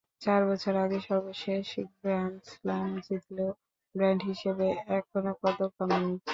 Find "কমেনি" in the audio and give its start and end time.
5.77-6.13